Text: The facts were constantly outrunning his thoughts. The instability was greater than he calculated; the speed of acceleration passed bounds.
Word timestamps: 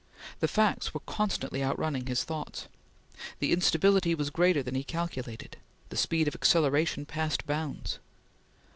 The 0.39 0.47
facts 0.47 0.95
were 0.95 0.99
constantly 1.01 1.63
outrunning 1.63 2.07
his 2.07 2.23
thoughts. 2.23 2.67
The 3.37 3.51
instability 3.51 4.15
was 4.15 4.31
greater 4.31 4.63
than 4.63 4.73
he 4.73 4.83
calculated; 4.83 5.57
the 5.89 5.95
speed 5.95 6.27
of 6.27 6.33
acceleration 6.33 7.05
passed 7.05 7.45
bounds. 7.45 7.99